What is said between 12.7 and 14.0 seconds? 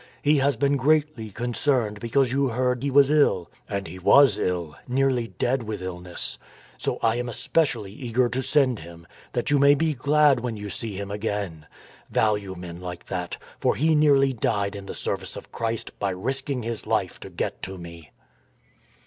like that, for he